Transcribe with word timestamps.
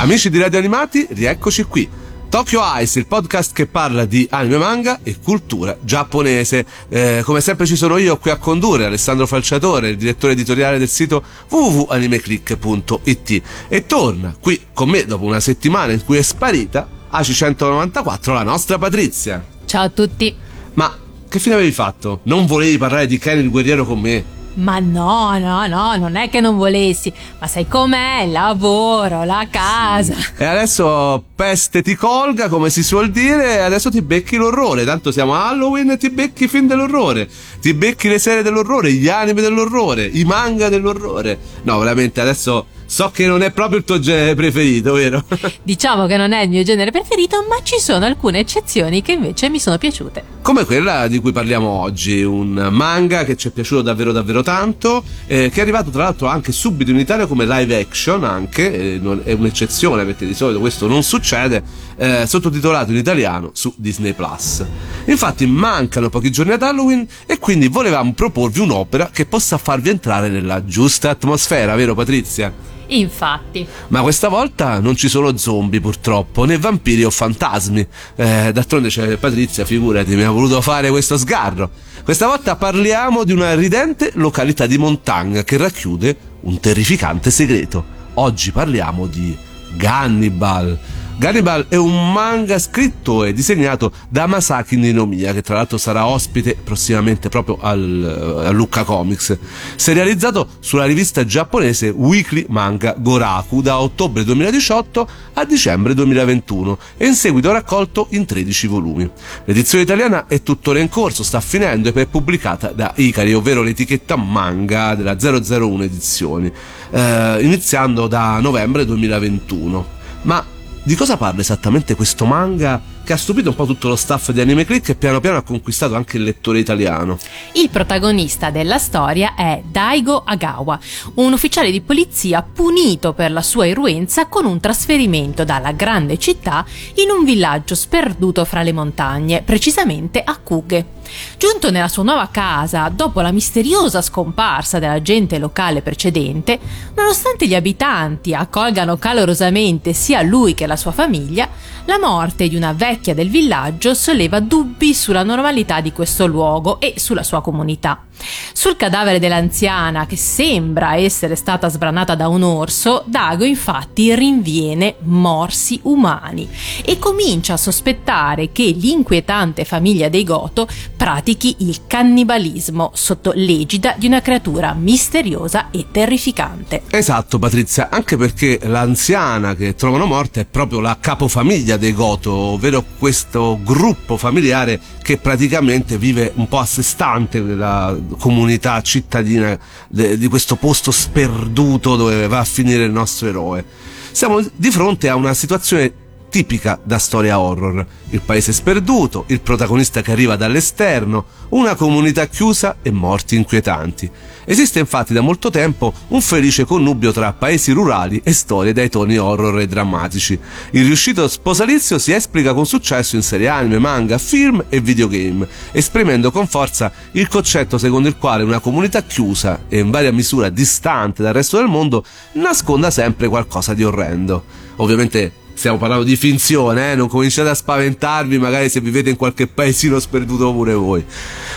Amici 0.00 0.30
di 0.30 0.38
Radio 0.38 0.58
Animati, 0.58 1.06
rieccoci 1.10 1.64
qui. 1.64 1.86
Tokyo 2.30 2.62
Ice, 2.78 2.98
il 2.98 3.06
podcast 3.06 3.52
che 3.52 3.66
parla 3.66 4.06
di 4.06 4.26
anime 4.30 4.56
manga 4.56 5.00
e 5.02 5.18
cultura 5.22 5.76
giapponese. 5.78 6.64
Eh, 6.88 7.20
come 7.22 7.42
sempre 7.42 7.66
ci 7.66 7.76
sono 7.76 7.98
io 7.98 8.16
qui 8.16 8.30
a 8.30 8.38
condurre, 8.38 8.86
Alessandro 8.86 9.26
Falciatore, 9.26 9.90
il 9.90 9.98
direttore 9.98 10.32
editoriale 10.32 10.78
del 10.78 10.88
sito 10.88 11.22
www.animeclick.it 11.50 13.42
e 13.68 13.84
torna 13.84 14.34
qui 14.40 14.58
con 14.72 14.88
me 14.88 15.04
dopo 15.04 15.26
una 15.26 15.38
settimana 15.38 15.92
in 15.92 16.02
cui 16.02 16.16
è 16.16 16.22
sparita 16.22 16.88
AC194 17.12 18.32
la 18.32 18.42
nostra 18.42 18.78
Patrizia. 18.78 19.44
Ciao 19.66 19.84
a 19.84 19.90
tutti. 19.90 20.34
Ma 20.74 20.96
che 21.28 21.38
fine 21.38 21.56
avevi 21.56 21.72
fatto? 21.72 22.20
Non 22.22 22.46
volevi 22.46 22.78
parlare 22.78 23.06
di 23.06 23.18
Ken 23.18 23.38
il 23.38 23.50
guerriero 23.50 23.84
con 23.84 24.00
me? 24.00 24.38
Ma 24.54 24.78
no, 24.80 25.38
no, 25.38 25.66
no, 25.66 25.96
non 25.96 26.16
è 26.16 26.28
che 26.28 26.40
non 26.40 26.56
volessi, 26.56 27.12
ma 27.38 27.46
sai 27.46 27.68
com'è? 27.68 28.22
Il 28.22 28.32
lavoro, 28.32 29.24
la 29.24 29.46
casa. 29.48 30.14
E 30.36 30.44
adesso 30.44 31.22
peste 31.34 31.82
ti 31.82 31.94
colga, 31.94 32.48
come 32.48 32.68
si 32.68 32.82
suol 32.82 33.10
dire, 33.10 33.54
e 33.54 33.58
adesso 33.58 33.90
ti 33.90 34.02
becchi 34.02 34.36
l'orrore. 34.36 34.84
Tanto 34.84 35.12
siamo 35.12 35.34
a 35.34 35.48
Halloween 35.48 35.90
e 35.90 35.96
ti 35.96 36.10
becchi 36.10 36.44
i 36.44 36.48
film 36.48 36.66
dell'orrore. 36.66 37.28
Ti 37.60 37.74
becchi 37.74 38.08
le 38.08 38.18
serie 38.18 38.42
dell'orrore, 38.42 38.92
gli 38.92 39.08
anime 39.08 39.40
dell'orrore, 39.40 40.04
i 40.04 40.24
manga 40.24 40.68
dell'orrore. 40.68 41.38
No, 41.62 41.78
veramente, 41.78 42.20
adesso 42.20 42.66
So 42.90 43.12
che 43.12 43.24
non 43.28 43.40
è 43.42 43.52
proprio 43.52 43.78
il 43.78 43.84
tuo 43.84 44.00
genere 44.00 44.34
preferito, 44.34 44.94
vero? 44.94 45.22
Diciamo 45.62 46.06
che 46.06 46.16
non 46.16 46.32
è 46.32 46.42
il 46.42 46.48
mio 46.48 46.64
genere 46.64 46.90
preferito, 46.90 47.36
ma 47.48 47.58
ci 47.62 47.78
sono 47.78 48.04
alcune 48.04 48.40
eccezioni 48.40 49.00
che 49.00 49.12
invece 49.12 49.48
mi 49.48 49.60
sono 49.60 49.78
piaciute. 49.78 50.24
Come 50.42 50.64
quella 50.64 51.06
di 51.06 51.20
cui 51.20 51.30
parliamo 51.30 51.68
oggi, 51.68 52.24
un 52.24 52.68
manga 52.72 53.22
che 53.22 53.36
ci 53.36 53.46
è 53.46 53.50
piaciuto 53.52 53.82
davvero 53.82 54.10
davvero 54.10 54.42
tanto, 54.42 55.04
eh, 55.28 55.50
che 55.50 55.60
è 55.60 55.62
arrivato 55.62 55.90
tra 55.90 56.02
l'altro 56.02 56.26
anche 56.26 56.50
subito 56.50 56.90
in 56.90 56.98
Italia 56.98 57.26
come 57.26 57.46
live 57.46 57.78
action, 57.78 58.24
anche, 58.24 58.94
eh, 58.96 59.00
è 59.22 59.32
un'eccezione 59.34 60.04
perché 60.04 60.26
di 60.26 60.34
solito 60.34 60.58
questo 60.58 60.88
non 60.88 61.04
succede, 61.04 61.62
eh, 62.00 62.26
sottotitolato 62.26 62.92
in 62.92 62.96
italiano 62.96 63.50
su 63.52 63.74
Disney 63.76 64.14
Plus. 64.14 64.64
Infatti 65.04 65.44
mancano 65.44 66.08
pochi 66.08 66.32
giorni 66.32 66.52
ad 66.52 66.62
Halloween 66.62 67.06
e 67.26 67.38
quindi 67.38 67.68
volevamo 67.68 68.14
proporvi 68.14 68.60
un'opera 68.60 69.10
che 69.12 69.26
possa 69.26 69.58
farvi 69.58 69.90
entrare 69.90 70.30
nella 70.30 70.64
giusta 70.64 71.10
atmosfera, 71.10 71.74
vero 71.74 71.94
Patrizia? 71.94 72.50
Infatti. 72.86 73.66
Ma 73.88 74.00
questa 74.00 74.28
volta 74.28 74.80
non 74.80 74.96
ci 74.96 75.08
sono 75.10 75.36
zombie 75.36 75.80
purtroppo, 75.80 76.44
né 76.44 76.56
vampiri 76.56 77.04
o 77.04 77.10
fantasmi. 77.10 77.86
Eh, 78.16 78.50
d'altronde 78.52 78.88
c'è 78.88 79.16
Patrizia, 79.18 79.66
figurati, 79.66 80.16
mi 80.16 80.22
ha 80.22 80.30
voluto 80.30 80.62
fare 80.62 80.88
questo 80.88 81.18
sgarro. 81.18 81.70
Questa 82.02 82.26
volta 82.26 82.56
parliamo 82.56 83.24
di 83.24 83.32
una 83.32 83.54
ridente 83.54 84.10
località 84.14 84.66
di 84.66 84.78
montagna 84.78 85.44
che 85.44 85.58
racchiude 85.58 86.16
un 86.40 86.58
terrificante 86.60 87.30
segreto. 87.30 87.98
Oggi 88.14 88.52
parliamo 88.52 89.06
di 89.06 89.36
Gannibal 89.76 90.78
Gannibal 91.20 91.66
è 91.68 91.76
un 91.76 92.14
manga 92.14 92.58
scritto 92.58 93.24
e 93.24 93.34
disegnato 93.34 93.92
da 94.08 94.26
Masaki 94.26 94.76
Ninomiya, 94.76 95.34
che 95.34 95.42
tra 95.42 95.56
l'altro 95.56 95.76
sarà 95.76 96.06
ospite 96.06 96.56
prossimamente 96.64 97.28
proprio 97.28 97.58
al, 97.60 98.42
a 98.46 98.50
Lucca 98.52 98.84
Comics. 98.84 99.36
Serializzato 99.76 100.48
sulla 100.60 100.86
rivista 100.86 101.26
giapponese 101.26 101.90
Weekly 101.90 102.46
Manga 102.48 102.94
Goraku 102.96 103.60
da 103.60 103.80
ottobre 103.80 104.24
2018 104.24 105.08
a 105.34 105.44
dicembre 105.44 105.92
2021 105.92 106.78
e 106.96 107.08
in 107.08 107.14
seguito 107.14 107.52
raccolto 107.52 108.06
in 108.12 108.24
13 108.24 108.66
volumi. 108.66 109.10
L'edizione 109.44 109.84
italiana 109.84 110.26
è 110.26 110.42
tuttora 110.42 110.78
in 110.78 110.88
corso, 110.88 111.22
sta 111.22 111.42
finendo 111.42 111.90
ed 111.90 111.98
è 111.98 112.06
pubblicata 112.06 112.68
da 112.68 112.94
Ikari, 112.96 113.34
ovvero 113.34 113.60
l'etichetta 113.60 114.16
manga 114.16 114.94
della 114.94 115.18
001 115.20 115.82
edizioni, 115.82 116.50
eh, 116.92 117.38
iniziando 117.42 118.06
da 118.06 118.40
novembre 118.40 118.86
2021. 118.86 119.98
Ma 120.22 120.44
di 120.90 120.96
cosa 120.96 121.16
parla 121.16 121.40
esattamente 121.40 121.94
questo 121.94 122.24
manga 122.26 122.80
che 123.10 123.16
ha 123.16 123.18
stupito 123.18 123.48
un 123.48 123.56
po' 123.56 123.66
tutto 123.66 123.88
lo 123.88 123.96
staff 123.96 124.30
di 124.30 124.40
Anime 124.40 124.64
Click 124.64 124.90
e 124.90 124.94
piano 124.94 125.18
piano 125.18 125.38
ha 125.38 125.42
conquistato 125.42 125.96
anche 125.96 126.16
il 126.16 126.22
lettore 126.22 126.60
italiano. 126.60 127.18
Il 127.54 127.68
protagonista 127.68 128.50
della 128.50 128.78
storia 128.78 129.34
è 129.34 129.62
Daigo 129.64 130.22
Agawa, 130.24 130.78
un 131.14 131.32
ufficiale 131.32 131.72
di 131.72 131.80
polizia 131.80 132.40
punito 132.40 133.12
per 133.12 133.32
la 133.32 133.42
sua 133.42 133.66
irruenza 133.66 134.26
con 134.26 134.46
un 134.46 134.60
trasferimento 134.60 135.42
dalla 135.42 135.72
grande 135.72 136.20
città 136.20 136.64
in 137.02 137.10
un 137.10 137.24
villaggio 137.24 137.74
sperduto 137.74 138.44
fra 138.44 138.62
le 138.62 138.72
montagne, 138.72 139.42
precisamente 139.42 140.22
a 140.22 140.36
Kuge. 140.36 140.98
Giunto 141.36 141.72
nella 141.72 141.88
sua 141.88 142.04
nuova 142.04 142.28
casa 142.30 142.88
dopo 142.88 143.20
la 143.20 143.32
misteriosa 143.32 144.00
scomparsa 144.00 144.78
della 144.78 145.02
gente 145.02 145.38
locale 145.38 145.82
precedente, 145.82 146.58
nonostante 146.94 147.48
gli 147.48 147.54
abitanti 147.56 148.34
accolgano 148.34 148.96
calorosamente 148.96 149.92
sia 149.92 150.22
lui 150.22 150.54
che 150.54 150.68
la 150.68 150.76
sua 150.76 150.92
famiglia, 150.92 151.48
la 151.86 151.98
morte 151.98 152.46
di 152.46 152.54
una 152.54 152.72
vecchia 152.72 152.98
del 153.00 153.30
villaggio 153.30 153.94
solleva 153.94 154.40
dubbi 154.40 154.92
sulla 154.92 155.22
normalità 155.22 155.80
di 155.80 155.92
questo 155.92 156.26
luogo 156.26 156.78
e 156.80 156.94
sulla 156.96 157.22
sua 157.22 157.40
comunità. 157.40 158.04
Sul 158.52 158.76
cadavere 158.76 159.18
dell'anziana, 159.18 160.06
che 160.06 160.16
sembra 160.16 160.96
essere 160.96 161.36
stata 161.36 161.68
sbranata 161.68 162.14
da 162.14 162.28
un 162.28 162.42
orso, 162.42 163.02
Dago 163.06 163.44
infatti 163.44 164.14
rinviene 164.14 164.96
morsi 165.00 165.78
umani 165.82 166.48
e 166.84 166.98
comincia 166.98 167.54
a 167.54 167.56
sospettare 167.56 168.52
che 168.52 168.74
l'inquietante 168.76 169.64
famiglia 169.64 170.08
dei 170.08 170.24
Goto 170.24 170.68
pratichi 170.96 171.56
il 171.60 171.86
cannibalismo 171.86 172.90
sotto 172.94 173.32
l'egida 173.34 173.94
di 173.96 174.06
una 174.06 174.20
creatura 174.20 174.74
misteriosa 174.74 175.70
e 175.70 175.86
terrificante. 175.90 176.82
Esatto, 176.90 177.38
Patrizia, 177.38 177.88
anche 177.90 178.16
perché 178.16 178.58
l'anziana 178.62 179.54
che 179.54 179.74
trovano 179.74 180.06
morta 180.06 180.40
è 180.40 180.44
proprio 180.44 180.80
la 180.80 180.98
capofamiglia 181.00 181.76
dei 181.76 181.92
Goto, 181.92 182.32
ovvero 182.32 182.84
questo 182.98 183.58
gruppo 183.62 184.16
familiare 184.16 184.80
che 185.02 185.16
praticamente 185.16 185.98
vive 185.98 186.32
un 186.36 186.48
po' 186.48 186.58
a 186.58 186.64
sé 186.64 186.82
stante 186.82 187.40
nella 187.40 187.96
comunità 188.18 188.80
cittadina 188.82 189.58
de, 189.88 190.18
di 190.18 190.28
questo 190.28 190.56
posto 190.56 190.90
sperduto 190.90 191.96
dove 191.96 192.26
va 192.26 192.40
a 192.40 192.44
finire 192.44 192.84
il 192.84 192.92
nostro 192.92 193.28
eroe. 193.28 193.64
Siamo 194.12 194.40
di 194.54 194.70
fronte 194.70 195.08
a 195.08 195.14
una 195.14 195.34
situazione 195.34 195.92
tipica 196.30 196.80
da 196.82 196.98
storia 196.98 197.38
horror. 197.38 197.84
Il 198.10 198.22
paese 198.22 198.52
sperduto, 198.52 199.24
il 199.28 199.40
protagonista 199.40 200.00
che 200.00 200.12
arriva 200.12 200.36
dall'esterno, 200.36 201.26
una 201.50 201.74
comunità 201.74 202.26
chiusa 202.26 202.76
e 202.80 202.90
morti 202.90 203.36
inquietanti. 203.36 204.10
Esiste 204.44 204.78
infatti 204.78 205.12
da 205.12 205.20
molto 205.20 205.50
tempo 205.50 205.92
un 206.08 206.20
felice 206.20 206.64
connubio 206.64 207.12
tra 207.12 207.32
paesi 207.32 207.72
rurali 207.72 208.20
e 208.24 208.32
storie 208.32 208.72
dai 208.72 208.88
toni 208.88 209.16
horror 209.16 209.60
e 209.60 209.66
drammatici. 209.66 210.38
Il 210.72 210.84
riuscito 210.84 211.28
sposalizio 211.28 211.98
si 211.98 212.12
esplica 212.12 212.54
con 212.54 212.66
successo 212.66 213.16
in 213.16 213.22
serie 213.22 213.48
anime, 213.48 213.78
manga, 213.78 214.18
film 214.18 214.64
e 214.68 214.80
videogame, 214.80 215.46
esprimendo 215.72 216.30
con 216.30 216.46
forza 216.46 216.92
il 217.12 217.28
concetto 217.28 217.78
secondo 217.78 218.08
il 218.08 218.16
quale 218.16 218.42
una 218.42 218.60
comunità 218.60 219.02
chiusa 219.02 219.64
e 219.68 219.78
in 219.78 219.90
varia 219.90 220.12
misura 220.12 220.48
distante 220.48 221.22
dal 221.22 221.34
resto 221.34 221.58
del 221.58 221.66
mondo 221.66 222.04
nasconda 222.32 222.90
sempre 222.90 223.28
qualcosa 223.28 223.74
di 223.74 223.84
orrendo. 223.84 224.44
Ovviamente 224.76 225.39
stiamo 225.60 225.76
parlando 225.76 226.04
di 226.04 226.16
finzione, 226.16 226.92
eh? 226.92 226.94
non 226.94 227.06
cominciate 227.06 227.50
a 227.50 227.54
spaventarvi 227.54 228.38
magari 228.38 228.70
se 228.70 228.80
vivete 228.80 229.10
in 229.10 229.16
qualche 229.16 229.46
paesino 229.46 230.00
sperduto 230.00 230.50
pure 230.54 230.72
voi. 230.72 231.04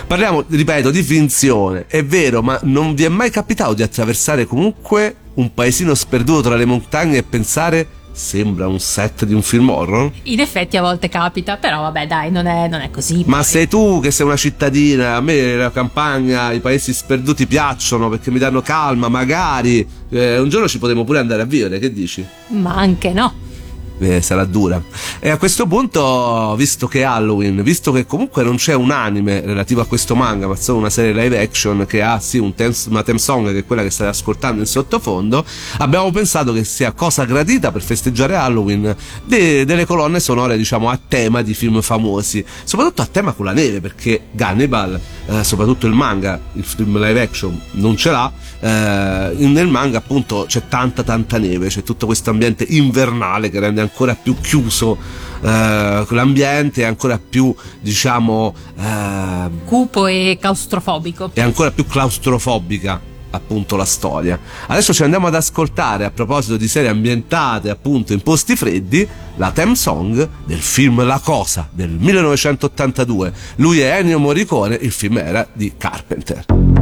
Parliamo, 0.06 0.44
ripeto, 0.46 0.92
di 0.92 1.02
finzione, 1.02 1.86
è 1.88 2.04
vero, 2.04 2.44
ma 2.44 2.60
non 2.64 2.96
vi 2.96 3.06
è 3.06 3.08
mai 3.08 3.30
capitato 3.30 3.74
di 3.74 3.82
attraversare 3.82 4.46
comunque 4.46 5.16
un 5.36 5.54
paesino 5.54 5.96
sperduto 5.96 6.42
tra 6.42 6.58
le 6.58 6.66
montagne 6.66 7.20
e 7.20 7.24
pensare 7.24 7.88
sembra 8.12 8.68
un 8.68 8.78
set 8.82 9.24
di 9.24 9.34
un 9.34 9.42
film 9.42 9.70
horror? 9.70 10.12
In 10.24 10.42
effetti 10.42 10.76
a 10.76 10.82
volte 10.82 11.08
capita, 11.08 11.56
però 11.56 11.80
vabbè 11.84 12.06
dai, 12.06 12.30
non 12.30 12.46
è, 12.46 12.68
non 12.68 12.82
è 12.82 12.92
così. 12.92 13.24
Ma 13.26 13.38
poi. 13.38 13.46
sei 13.46 13.68
tu 13.70 14.02
che 14.02 14.12
sei 14.12 14.26
una 14.26 14.36
cittadina, 14.36 15.16
a 15.16 15.22
me 15.22 15.56
la 15.56 15.72
campagna, 15.72 16.52
i 16.52 16.60
paesi 16.60 16.92
sperduti 16.92 17.48
piacciono 17.48 18.10
perché 18.10 18.32
mi 18.32 18.40
danno 18.40 18.62
calma, 18.62 19.08
magari 19.08 19.88
eh, 20.10 20.40
un 20.40 20.50
giorno 20.50 20.68
ci 20.68 20.78
potremo 20.78 21.06
pure 21.06 21.20
andare 21.20 21.42
a 21.44 21.46
vivere, 21.46 21.80
che 21.80 21.94
dici? 21.94 22.26
Ma 22.50 22.76
anche 22.76 23.14
no 23.14 23.52
eh, 24.00 24.22
sarà 24.22 24.46
dura. 24.46 24.82
E 25.20 25.30
a 25.30 25.38
questo 25.38 25.66
punto, 25.68 26.56
visto 26.58 26.88
che 26.88 27.04
Halloween, 27.04 27.62
visto 27.64 27.92
che 27.92 28.06
comunque 28.06 28.44
non 28.44 28.56
c'è 28.56 28.74
un 28.74 28.92
anime 28.92 29.42
relativo 29.42 29.82
a 29.82 29.86
questo 29.86 30.16
manga, 30.16 30.48
ma 30.48 30.56
solo 30.56 30.80
una 30.80 30.90
serie 30.90 31.14
live 31.14 31.40
action 31.40 31.86
che 31.88 32.02
ha 32.02 32.20
sì 32.20 32.38
un 32.38 32.54
tem- 32.54 32.76
una 32.90 33.04
theme 33.04 33.20
song 33.20 33.52
che 33.52 33.60
è 33.60 33.66
quella 33.66 33.84
che 33.84 33.90
state 33.90 34.10
ascoltando 34.10 34.62
in 34.62 34.68
sottofondo, 34.68 35.46
abbiamo 35.78 36.12
pensato 36.12 36.52
che 36.54 36.64
sia 36.64 36.92
cosa 36.92 37.26
gradita 37.26 37.72
per 37.72 37.82
festeggiare 37.82 38.36
Halloween 38.36 38.96
de- 39.26 39.66
delle 39.66 39.86
colonne 39.86 40.20
sonore, 40.20 40.58
diciamo, 40.58 40.90
a 40.90 41.00
tema 41.08 41.42
di 41.42 41.54
film 41.54 41.82
famosi, 41.82 42.44
soprattutto 42.64 43.02
a 43.02 43.06
tema 43.06 43.32
con 43.34 43.46
la 43.46 43.54
neve, 43.54 43.82
perché 43.82 44.22
Gannibal, 44.32 45.00
eh, 45.28 45.44
soprattutto 45.44 45.88
il 45.88 45.94
manga, 45.94 46.40
il 46.54 46.64
film 46.64 47.00
live 47.00 47.22
action 47.22 47.60
non 47.72 47.96
ce 47.96 48.12
l'ha, 48.12 48.32
eh, 48.60 49.34
nel 49.38 49.68
manga 49.68 50.00
appunto 50.00 50.46
c'è 50.48 50.64
tanta 50.68 51.04
tanta 51.04 51.38
neve, 51.38 51.68
c'è 51.68 51.84
tutto 51.84 52.06
questo 52.06 52.30
ambiente 52.30 52.66
invernale 52.68 53.50
che 53.50 53.60
rende 53.60 53.82
ancora 53.84 54.16
più 54.16 54.36
chiuso 54.42 54.98
eh, 55.42 56.06
l'ambiente, 56.10 56.82
è 56.82 56.86
ancora 56.86 57.20
più 57.20 57.54
diciamo 57.80 58.54
eh, 58.78 59.50
cupo 59.66 60.08
e 60.08 60.38
claustrofobico. 60.40 61.32
È 61.34 61.42
ancora 61.42 61.72
più 61.72 61.86
claustrofobica 61.86 63.12
appunto 63.34 63.76
la 63.76 63.86
storia. 63.86 64.40
Adesso 64.68 64.94
ci 64.94 65.04
andiamo 65.04 65.28
ad 65.28 65.36
ascoltare 65.36 66.06
a 66.06 66.12
proposito 66.12 66.58
di 66.58 66.68
serie 66.68 66.90
ambientate 66.90 67.70
appunto 67.70 68.14
in 68.14 68.22
posti 68.22 68.56
freddi 68.56 69.08
la 69.36 69.52
theme 69.52 69.76
song 69.76 70.28
del 70.46 70.60
film 70.60 71.04
La 71.04 71.20
Cosa 71.20 71.68
del 71.72 71.90
1982. 71.90 73.34
Lui 73.56 73.80
è 73.80 73.98
Ennio 73.98 74.20
Morricone, 74.20 74.76
il 74.76 74.92
film 74.92 75.18
era 75.18 75.48
di 75.52 75.74
Carpenter. 75.78 76.73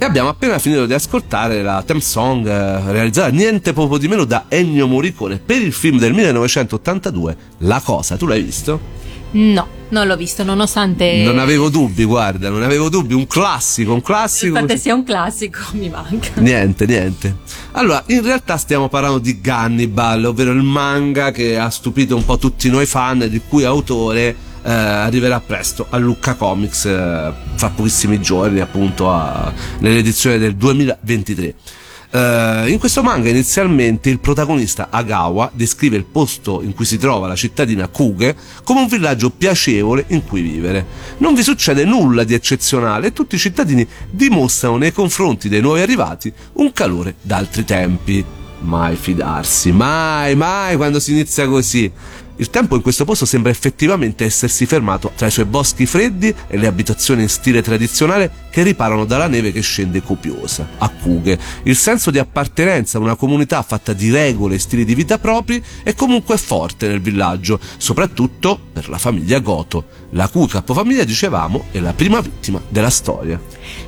E 0.00 0.04
abbiamo 0.04 0.28
appena 0.28 0.60
finito 0.60 0.86
di 0.86 0.94
ascoltare 0.94 1.60
la 1.60 1.82
theme 1.84 2.00
song 2.00 2.46
eh, 2.46 2.92
realizzata 2.92 3.30
niente 3.30 3.72
poco 3.72 3.98
di 3.98 4.06
meno 4.06 4.22
da 4.22 4.44
Ennio 4.46 4.86
Morricone 4.86 5.38
per 5.44 5.60
il 5.60 5.72
film 5.72 5.98
del 5.98 6.12
1982 6.12 7.36
La 7.58 7.80
Cosa. 7.84 8.16
Tu 8.16 8.24
l'hai 8.26 8.40
visto? 8.40 8.78
No, 9.32 9.66
non 9.88 10.06
l'ho 10.06 10.16
visto, 10.16 10.44
nonostante. 10.44 11.22
Non 11.24 11.40
avevo 11.40 11.68
dubbi, 11.68 12.04
guarda, 12.04 12.48
non 12.48 12.62
avevo 12.62 12.88
dubbi. 12.88 13.12
Un 13.12 13.26
classico, 13.26 13.92
un 13.92 14.00
classico. 14.00 14.54
Nonostante 14.54 14.80
sia 14.80 14.94
un 14.94 15.02
classico, 15.02 15.58
mi 15.72 15.88
manca. 15.88 16.30
Niente, 16.40 16.86
niente. 16.86 17.36
Allora, 17.72 18.00
in 18.06 18.22
realtà 18.22 18.56
stiamo 18.56 18.88
parlando 18.88 19.18
di 19.18 19.40
Gannibal, 19.40 20.24
ovvero 20.24 20.52
il 20.52 20.62
manga 20.62 21.32
che 21.32 21.58
ha 21.58 21.70
stupito 21.70 22.14
un 22.14 22.24
po' 22.24 22.38
tutti 22.38 22.70
noi 22.70 22.86
fan, 22.86 23.26
di 23.28 23.40
cui 23.46 23.64
autore 23.64 24.46
eh, 24.68 24.70
arriverà 24.70 25.40
presto 25.40 25.86
a 25.88 25.96
Lucca 25.96 26.34
Comics 26.34 26.84
eh, 26.84 27.32
fra 27.54 27.70
pochissimi 27.70 28.20
giorni 28.20 28.60
appunto 28.60 29.10
a, 29.10 29.50
nell'edizione 29.78 30.36
del 30.36 30.56
2023 30.56 31.54
Uh, 32.10 32.66
in 32.66 32.78
questo 32.78 33.02
manga 33.02 33.28
inizialmente 33.28 34.08
il 34.08 34.18
protagonista 34.18 34.86
Agawa 34.88 35.50
descrive 35.52 35.98
il 35.98 36.06
posto 36.06 36.62
in 36.62 36.72
cui 36.72 36.86
si 36.86 36.96
trova 36.96 37.26
la 37.26 37.34
cittadina 37.34 37.86
Kuge 37.88 38.34
come 38.64 38.80
un 38.80 38.86
villaggio 38.86 39.28
piacevole 39.28 40.06
in 40.08 40.24
cui 40.24 40.40
vivere. 40.40 40.86
Non 41.18 41.34
vi 41.34 41.42
succede 41.42 41.84
nulla 41.84 42.24
di 42.24 42.32
eccezionale 42.32 43.08
e 43.08 43.12
tutti 43.12 43.34
i 43.34 43.38
cittadini 43.38 43.86
dimostrano 44.10 44.78
nei 44.78 44.90
confronti 44.90 45.50
dei 45.50 45.60
nuovi 45.60 45.82
arrivati 45.82 46.32
un 46.54 46.72
calore 46.72 47.16
d'altri 47.20 47.66
tempi. 47.66 48.24
Mai 48.60 48.96
fidarsi, 48.96 49.70
mai, 49.70 50.34
mai 50.34 50.76
quando 50.76 51.00
si 51.00 51.12
inizia 51.12 51.46
così. 51.46 51.92
Il 52.40 52.50
tempo 52.50 52.76
in 52.76 52.82
questo 52.82 53.04
posto 53.04 53.26
sembra 53.26 53.50
effettivamente 53.50 54.24
essersi 54.24 54.64
fermato 54.64 55.10
tra 55.16 55.26
i 55.26 55.30
suoi 55.30 55.44
boschi 55.44 55.86
freddi 55.86 56.32
e 56.46 56.56
le 56.56 56.68
abitazioni 56.68 57.22
in 57.22 57.28
stile 57.28 57.62
tradizionale 57.62 58.46
che 58.48 58.62
riparano 58.62 59.04
dalla 59.04 59.26
neve 59.26 59.50
che 59.50 59.60
scende 59.60 60.04
copiosa, 60.04 60.68
a 60.78 60.88
cughe. 60.88 61.36
Il 61.64 61.74
senso 61.74 62.12
di 62.12 62.18
appartenenza 62.20 62.98
a 62.98 63.00
una 63.00 63.16
comunità 63.16 63.60
fatta 63.62 63.92
di 63.92 64.12
regole 64.12 64.54
e 64.54 64.60
stili 64.60 64.84
di 64.84 64.94
vita 64.94 65.18
propri 65.18 65.60
è 65.82 65.94
comunque 65.94 66.36
forte 66.36 66.86
nel 66.86 67.00
villaggio, 67.00 67.58
soprattutto 67.76 68.56
per 68.72 68.88
la 68.88 68.98
famiglia 68.98 69.40
Goto, 69.40 69.84
la 70.10 70.28
cui 70.28 70.46
capofamiglia, 70.46 71.02
dicevamo, 71.02 71.64
è 71.72 71.80
la 71.80 71.92
prima 71.92 72.20
vittima 72.20 72.62
della 72.68 72.90
storia. 72.90 73.40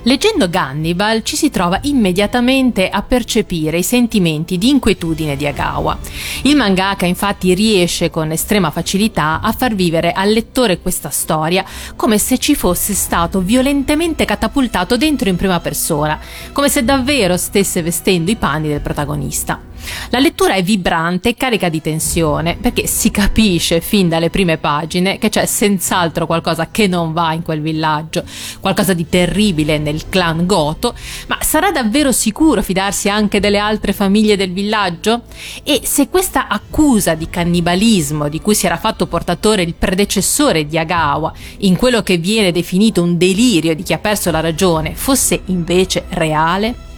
Leggendo 0.02 0.48
Gannibal 0.48 1.22
ci 1.22 1.36
si 1.36 1.50
trova 1.50 1.78
immediatamente 1.82 2.88
a 2.88 3.02
percepire 3.02 3.78
i 3.78 3.82
sentimenti 3.82 4.58
di 4.58 4.68
inquietudine 4.68 5.36
di 5.36 5.46
Agawa. 5.46 5.98
Il 6.42 6.56
mangaka 6.56 7.06
infatti 7.06 7.54
riesce 7.54 8.10
con 8.10 8.30
estrema 8.40 8.70
facilità 8.70 9.40
a 9.42 9.52
far 9.52 9.74
vivere 9.74 10.12
al 10.12 10.30
lettore 10.30 10.80
questa 10.80 11.10
storia 11.10 11.62
come 11.94 12.16
se 12.16 12.38
ci 12.38 12.54
fosse 12.54 12.94
stato 12.94 13.40
violentemente 13.40 14.24
catapultato 14.24 14.96
dentro 14.96 15.28
in 15.28 15.36
prima 15.36 15.60
persona, 15.60 16.18
come 16.52 16.70
se 16.70 16.82
davvero 16.82 17.36
stesse 17.36 17.82
vestendo 17.82 18.30
i 18.30 18.36
panni 18.36 18.68
del 18.68 18.80
protagonista. 18.80 19.69
La 20.10 20.18
lettura 20.18 20.54
è 20.54 20.62
vibrante 20.62 21.30
e 21.30 21.34
carica 21.34 21.68
di 21.68 21.80
tensione 21.80 22.56
perché 22.60 22.86
si 22.86 23.10
capisce 23.10 23.80
fin 23.80 24.08
dalle 24.08 24.30
prime 24.30 24.58
pagine 24.58 25.18
che 25.18 25.28
c'è 25.28 25.46
senz'altro 25.46 26.26
qualcosa 26.26 26.68
che 26.70 26.86
non 26.86 27.12
va 27.12 27.32
in 27.32 27.42
quel 27.42 27.60
villaggio, 27.60 28.24
qualcosa 28.60 28.92
di 28.92 29.08
terribile 29.08 29.78
nel 29.78 30.08
clan 30.08 30.46
Goto, 30.46 30.94
ma 31.28 31.38
sarà 31.42 31.70
davvero 31.70 32.12
sicuro 32.12 32.62
fidarsi 32.62 33.08
anche 33.08 33.40
delle 33.40 33.58
altre 33.58 33.92
famiglie 33.92 34.36
del 34.36 34.52
villaggio? 34.52 35.22
E 35.62 35.80
se 35.84 36.08
questa 36.08 36.48
accusa 36.48 37.14
di 37.14 37.28
cannibalismo 37.30 38.28
di 38.28 38.40
cui 38.40 38.54
si 38.54 38.66
era 38.66 38.76
fatto 38.76 39.06
portatore 39.06 39.62
il 39.62 39.74
predecessore 39.74 40.66
di 40.66 40.78
Agawa, 40.78 41.32
in 41.58 41.76
quello 41.76 42.02
che 42.02 42.16
viene 42.16 42.52
definito 42.52 43.02
un 43.02 43.16
delirio 43.16 43.74
di 43.74 43.82
chi 43.82 43.92
ha 43.92 43.98
perso 43.98 44.30
la 44.30 44.40
ragione, 44.40 44.94
fosse 44.94 45.42
invece 45.46 46.04
reale? 46.10 46.88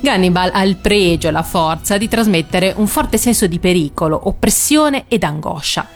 Gannibal 0.00 0.50
ha 0.52 0.62
il 0.64 0.76
pregio 0.76 1.28
e 1.28 1.30
la 1.30 1.42
forza 1.42 1.98
di 1.98 2.08
trasmettere 2.08 2.72
un 2.76 2.86
forte 2.86 3.18
senso 3.18 3.46
di 3.46 3.58
pericolo, 3.58 4.28
oppressione 4.28 5.04
ed 5.08 5.24
angoscia. 5.24 5.86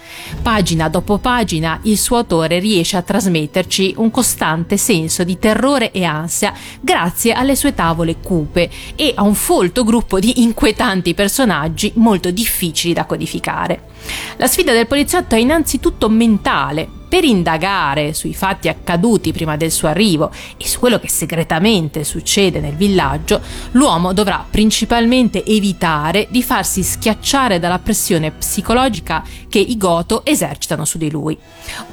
Pagina 0.43 0.89
dopo 0.89 1.19
pagina 1.19 1.81
il 1.85 1.97
suo 1.97 2.19
autore 2.19 2.59
riesce 2.59 2.97
a 2.97 3.03
trasmetterci 3.03 3.95
un 3.97 4.11
costante 4.11 4.77
senso 4.77 5.25
di 5.25 5.39
terrore 5.39 5.91
e 5.91 6.05
ansia 6.05 6.53
grazie 6.81 7.33
alle 7.33 7.57
sue 7.57 7.75
tavole 7.75 8.17
cupe 8.21 8.71
e 8.95 9.13
a 9.15 9.23
un 9.23 9.35
folto 9.35 9.85
gruppo 9.85 10.19
di 10.19 10.43
inquietanti 10.43 11.15
personaggi 11.15 11.93
molto 11.97 12.31
difficili 12.31 12.93
da 12.93 13.07
codificare. 13.07 13.93
La 14.37 14.47
sfida 14.47 14.73
del 14.73 14.87
poliziotto 14.87 15.35
è 15.35 15.39
innanzitutto 15.39 16.11
mentale, 16.11 16.89
per 17.15 17.23
indagare 17.23 18.13
sui 18.13 18.35
fatti 18.35 18.67
accaduti 18.67 19.31
prima 19.31 19.57
del 19.57 19.71
suo 19.71 19.87
arrivo 19.87 20.33
e 20.57 20.67
su 20.67 20.81
quello 20.81 20.99
che 20.99 21.09
segretamente 21.09 22.03
succede 22.03 22.59
nel 22.59 22.75
villaggio, 22.75 23.41
l'uomo 23.71 24.13
dovrà 24.13 24.45
principalmente 24.51 25.45
evitare 25.45 26.27
di 26.29 26.43
farsi 26.43 26.83
schiacciare 26.83 27.61
dalla 27.61 27.79
pressione 27.79 28.33
psicologica 28.33 29.23
che 29.49 29.61
i 29.61 29.77
Goto 29.77 30.25
esercitano 30.25 30.85
su 30.85 30.99
di 30.99 31.09
lui. 31.09 31.39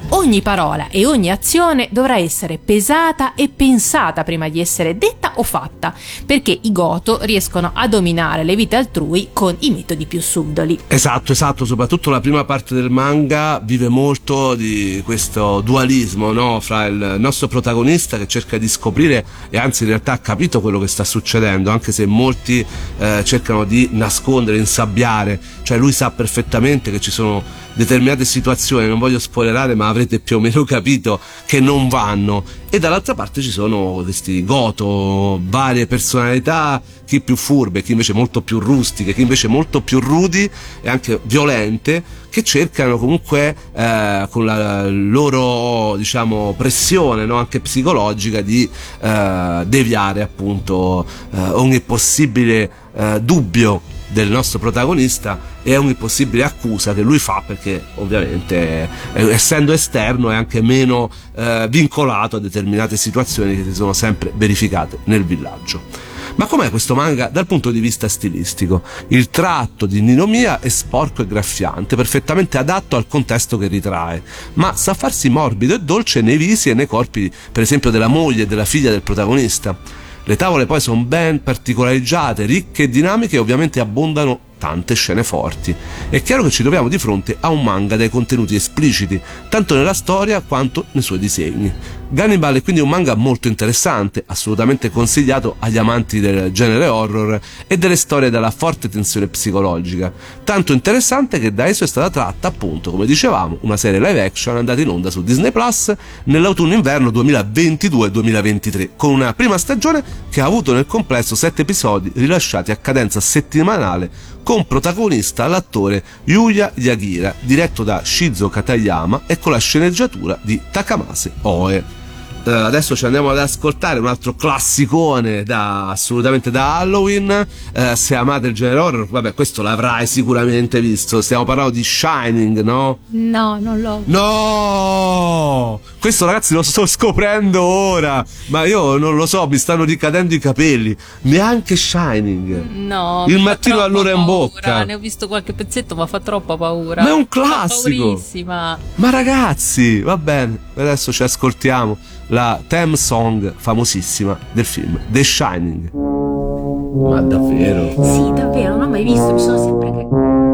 Ogni 0.08 0.42
parola 0.42 0.88
e 0.88 1.06
ogni 1.06 1.30
azione 1.30 1.86
dovrà 1.92 2.18
essere 2.18 2.58
pesata 2.58 3.34
e 3.34 3.48
pensata 3.48 4.24
prima 4.24 4.48
di 4.48 4.58
essere 4.58 4.98
detta 4.98 5.34
o 5.36 5.44
fatta, 5.44 5.94
perché 6.26 6.58
i 6.60 6.72
Goto 6.72 7.20
riescono 7.22 7.70
a 7.72 7.86
dominare 7.86 8.42
le 8.42 8.56
vite 8.56 8.74
altrui 8.74 9.28
con 9.32 9.54
i 9.60 9.70
metodi 9.70 10.06
più 10.06 10.20
subdoli. 10.20 10.80
Esatto, 10.88 11.30
esatto, 11.30 11.64
soprattutto 11.64 12.10
la 12.10 12.18
prima 12.18 12.42
parte 12.44 12.74
del 12.74 12.90
manga 12.90 13.60
vive 13.62 13.86
molto 13.86 14.56
di 14.56 15.00
questo 15.12 15.60
dualismo 15.60 16.32
no? 16.32 16.58
fra 16.60 16.86
il 16.86 17.16
nostro 17.18 17.46
protagonista 17.46 18.16
che 18.16 18.26
cerca 18.26 18.56
di 18.56 18.66
scoprire 18.66 19.22
e 19.50 19.58
anzi 19.58 19.82
in 19.82 19.90
realtà 19.90 20.12
ha 20.12 20.18
capito 20.18 20.62
quello 20.62 20.78
che 20.80 20.86
sta 20.86 21.04
succedendo, 21.04 21.70
anche 21.70 21.92
se 21.92 22.06
molti 22.06 22.64
eh, 22.96 23.22
cercano 23.22 23.64
di 23.64 23.90
nascondere, 23.92 24.56
insabbiare, 24.56 25.38
cioè 25.64 25.76
lui 25.76 25.92
sa 25.92 26.10
perfettamente 26.12 26.90
che 26.90 26.98
ci 26.98 27.10
sono 27.10 27.42
determinate 27.74 28.24
situazioni, 28.24 28.86
non 28.86 28.98
voglio 28.98 29.18
spoilerare, 29.18 29.74
ma 29.74 29.88
avrete 29.88 30.20
più 30.20 30.36
o 30.36 30.40
meno 30.40 30.64
capito 30.64 31.20
che 31.46 31.60
non 31.60 31.88
vanno. 31.88 32.44
E 32.70 32.78
dall'altra 32.78 33.14
parte 33.14 33.42
ci 33.42 33.50
sono 33.50 34.00
questi 34.02 34.44
goto, 34.44 35.40
varie 35.44 35.86
personalità, 35.86 36.82
chi 37.04 37.20
più 37.20 37.36
furbe, 37.36 37.82
chi 37.82 37.92
invece 37.92 38.14
molto 38.14 38.40
più 38.40 38.58
rustiche, 38.58 39.12
chi 39.12 39.22
invece 39.22 39.48
molto 39.48 39.82
più 39.82 40.00
rudi 40.00 40.48
e 40.80 40.88
anche 40.88 41.20
violente, 41.24 42.02
che 42.30 42.42
cercano 42.42 42.96
comunque 42.96 43.54
eh, 43.74 44.26
con 44.30 44.46
la 44.46 44.88
loro 44.88 45.96
diciamo 45.96 46.54
pressione 46.56 47.26
no? 47.26 47.36
anche 47.36 47.60
psicologica 47.60 48.40
di 48.40 48.66
eh, 49.00 49.64
deviare 49.66 50.22
appunto 50.22 51.04
eh, 51.30 51.38
ogni 51.50 51.80
possibile 51.82 52.70
eh, 52.94 53.20
dubbio 53.20 53.91
del 54.12 54.30
nostro 54.30 54.58
protagonista 54.58 55.38
e 55.62 55.76
ogni 55.76 55.94
possibile 55.94 56.44
accusa 56.44 56.94
che 56.94 57.02
lui 57.02 57.18
fa 57.18 57.42
perché 57.46 57.82
ovviamente 57.96 58.88
eh, 59.14 59.30
essendo 59.30 59.72
esterno 59.72 60.30
è 60.30 60.34
anche 60.34 60.60
meno 60.60 61.10
eh, 61.34 61.66
vincolato 61.70 62.36
a 62.36 62.40
determinate 62.40 62.96
situazioni 62.96 63.56
che 63.56 63.64
si 63.64 63.74
sono 63.74 63.92
sempre 63.92 64.32
verificate 64.34 64.98
nel 65.04 65.24
villaggio. 65.24 66.10
Ma 66.34 66.46
com'è 66.46 66.70
questo 66.70 66.94
manga 66.94 67.28
dal 67.28 67.46
punto 67.46 67.70
di 67.70 67.80
vista 67.80 68.08
stilistico? 68.08 68.82
Il 69.08 69.28
tratto 69.28 69.84
di 69.84 70.00
Ninomiya 70.00 70.60
è 70.60 70.68
sporco 70.68 71.22
e 71.22 71.26
graffiante, 71.26 71.94
perfettamente 71.94 72.56
adatto 72.56 72.96
al 72.96 73.06
contesto 73.06 73.58
che 73.58 73.66
ritrae, 73.66 74.22
ma 74.54 74.74
sa 74.74 74.94
farsi 74.94 75.28
morbido 75.28 75.74
e 75.74 75.80
dolce 75.80 76.22
nei 76.22 76.38
visi 76.38 76.70
e 76.70 76.74
nei 76.74 76.86
corpi, 76.86 77.30
per 77.52 77.62
esempio, 77.62 77.90
della 77.90 78.06
moglie 78.06 78.44
e 78.44 78.46
della 78.46 78.64
figlia 78.64 78.90
del 78.90 79.02
protagonista. 79.02 79.76
Le 80.24 80.36
tavole 80.36 80.66
poi 80.66 80.80
sono 80.80 81.02
ben 81.02 81.42
particolareggiate, 81.42 82.44
ricche 82.44 82.84
e 82.84 82.88
dinamiche 82.88 83.36
e 83.36 83.38
ovviamente 83.40 83.80
abbondano 83.80 84.38
tante 84.58 84.94
scene 84.94 85.24
forti. 85.24 85.74
È 86.08 86.22
chiaro 86.22 86.44
che 86.44 86.50
ci 86.50 86.62
troviamo 86.62 86.88
di 86.88 86.98
fronte 86.98 87.36
a 87.40 87.48
un 87.48 87.64
manga 87.64 87.96
dai 87.96 88.08
contenuti 88.08 88.54
espliciti, 88.54 89.20
tanto 89.48 89.74
nella 89.74 89.94
storia 89.94 90.40
quanto 90.40 90.86
nei 90.92 91.02
suoi 91.02 91.18
disegni. 91.18 91.72
Gannibal 92.12 92.56
è 92.56 92.62
quindi 92.62 92.82
un 92.82 92.90
manga 92.90 93.14
molto 93.14 93.48
interessante, 93.48 94.22
assolutamente 94.26 94.90
consigliato 94.90 95.56
agli 95.60 95.78
amanti 95.78 96.20
del 96.20 96.52
genere 96.52 96.86
horror 96.86 97.40
e 97.66 97.78
delle 97.78 97.96
storie 97.96 98.28
dalla 98.28 98.50
forte 98.50 98.90
tensione 98.90 99.28
psicologica. 99.28 100.12
Tanto 100.44 100.74
interessante 100.74 101.38
che 101.40 101.54
da 101.54 101.64
esso 101.64 101.84
è 101.84 101.86
stata 101.86 102.10
tratta, 102.10 102.48
appunto, 102.48 102.90
come 102.90 103.06
dicevamo, 103.06 103.56
una 103.62 103.78
serie 103.78 103.98
live 103.98 104.22
action 104.22 104.58
andata 104.58 104.82
in 104.82 104.88
onda 104.88 105.08
su 105.08 105.22
Disney 105.24 105.52
Plus 105.52 105.90
nell'autunno-inverno 106.24 107.08
2022-2023, 107.08 108.90
con 108.94 109.14
una 109.14 109.32
prima 109.32 109.56
stagione 109.56 110.04
che 110.28 110.42
ha 110.42 110.44
avuto 110.44 110.74
nel 110.74 110.84
complesso 110.84 111.34
7 111.34 111.62
episodi 111.62 112.12
rilasciati 112.14 112.70
a 112.72 112.76
cadenza 112.76 113.20
settimanale 113.20 114.10
con 114.42 114.66
protagonista 114.66 115.46
l'attore 115.46 116.04
Yuya 116.24 116.72
Yagira, 116.74 117.34
diretto 117.40 117.84
da 117.84 118.02
Shizo 118.04 118.50
Katayama 118.50 119.22
e 119.26 119.38
con 119.38 119.52
la 119.52 119.58
sceneggiatura 119.58 120.38
di 120.42 120.60
Takamase 120.70 121.32
Oe. 121.40 122.01
Uh, 122.44 122.50
adesso 122.50 122.96
ci 122.96 123.04
andiamo 123.04 123.30
ad 123.30 123.38
ascoltare 123.38 124.00
un 124.00 124.06
altro 124.06 124.34
classicone 124.34 125.44
da, 125.44 125.90
assolutamente 125.90 126.50
da 126.50 126.78
Halloween. 126.78 127.46
Uh, 127.74 127.94
se 127.94 128.16
amate 128.16 128.48
il 128.48 128.54
genere 128.54 128.80
horror, 128.80 129.08
vabbè, 129.08 129.32
questo 129.32 129.62
l'avrai 129.62 130.08
sicuramente 130.08 130.80
visto. 130.80 131.20
Stiamo 131.22 131.44
parlando 131.44 131.70
di 131.70 131.84
Shining, 131.84 132.62
no? 132.62 132.98
No, 133.10 133.58
non 133.60 133.80
l'ho. 133.80 134.02
No! 134.06 135.80
Questo 136.00 136.26
ragazzi 136.26 136.54
lo 136.54 136.62
sto 136.62 136.84
scoprendo 136.84 137.62
ora. 137.62 138.24
Ma 138.46 138.64
io 138.64 138.96
non 138.96 139.14
lo 139.14 139.26
so, 139.26 139.46
mi 139.46 139.56
stanno 139.56 139.84
ricadendo 139.84 140.34
i 140.34 140.40
capelli. 140.40 140.96
Neanche 141.22 141.76
Shining. 141.76 142.70
No. 142.72 143.24
Il 143.28 143.38
mattino 143.38 143.80
all'ora 143.80 144.10
in 144.10 144.24
bocca. 144.24 144.82
Ne 144.82 144.94
ho 144.94 144.98
visto 144.98 145.28
qualche 145.28 145.52
pezzetto, 145.52 145.94
ma 145.94 146.06
fa 146.08 146.18
troppa 146.18 146.56
paura. 146.56 147.02
Ma 147.02 147.10
è 147.10 147.12
un 147.12 147.28
classico. 147.28 148.20
Ma 148.44 149.10
ragazzi, 149.10 150.00
va 150.00 150.16
bene. 150.16 150.58
Adesso 150.74 151.12
ci 151.12 151.22
ascoltiamo 151.22 151.96
la 152.32 152.58
theme 152.66 152.96
song 152.96 153.52
famosissima 153.54 154.38
del 154.52 154.64
film 154.64 154.98
The 155.10 155.22
Shining. 155.22 155.92
Ma 155.92 157.20
davvero? 157.20 157.90
Sì, 157.90 158.32
davvero, 158.32 158.76
non 158.76 158.88
ho 158.88 158.88
mai 158.88 159.04
visto, 159.04 159.32
mi 159.32 159.40
sono 159.40 159.58
sempre 159.58 160.51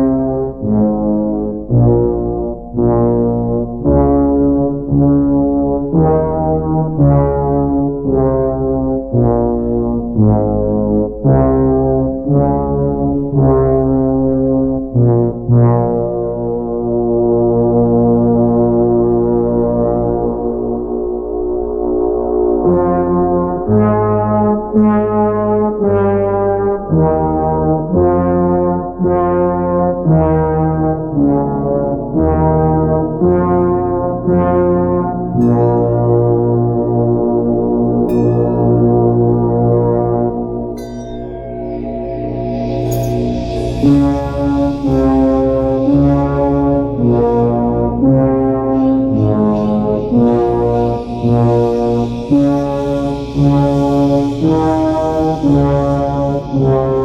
che 56.48 56.97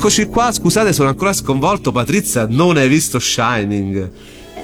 Eccoci 0.00 0.28
qua, 0.28 0.50
scusate, 0.50 0.94
sono 0.94 1.10
ancora 1.10 1.34
sconvolto. 1.34 1.92
Patrizia, 1.92 2.46
non 2.48 2.78
hai 2.78 2.88
visto 2.88 3.18
Shining? 3.18 4.10